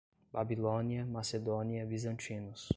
Babilônia, 0.33 1.05
Macedônia, 1.05 1.85
bizantinos 1.85 2.69